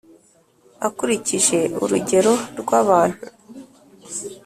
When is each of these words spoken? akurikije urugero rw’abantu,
akurikije 0.87 1.59
urugero 1.83 2.33
rw’abantu, 2.61 3.25